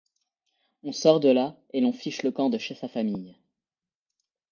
On 0.81 0.93
sort 0.93 1.19
de 1.19 1.29
là, 1.29 1.55
et 1.73 1.79
l’on 1.79 1.93
fiche 1.93 2.23
le 2.23 2.31
camp 2.31 2.49
de 2.49 2.57
chez 2.57 2.73
sa 2.73 2.87
famille. 2.87 3.37